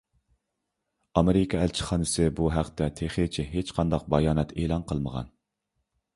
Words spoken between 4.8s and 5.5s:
قىلمىغان.